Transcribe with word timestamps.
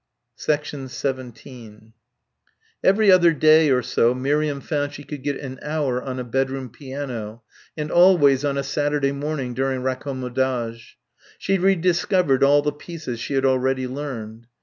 17 0.37 1.93
Every 2.83 3.11
other 3.11 3.33
day 3.33 3.69
or 3.69 3.83
so 3.83 4.15
Miriam 4.15 4.59
found 4.59 4.93
she 4.93 5.03
could 5.03 5.21
get 5.21 5.39
an 5.39 5.59
hour 5.61 6.01
on 6.01 6.17
a 6.17 6.23
bedroom 6.23 6.69
piano; 6.71 7.43
and 7.77 7.91
always 7.91 8.43
on 8.43 8.57
a 8.57 8.63
Saturday 8.63 9.11
morning 9.11 9.53
during 9.53 9.83
raccommodage. 9.83 10.95
She 11.37 11.59
rediscovered 11.59 12.43
all 12.43 12.63
the 12.63 12.71
pieces 12.71 13.19
she 13.19 13.35
had 13.35 13.45
already 13.45 13.85
learned. 13.85 14.47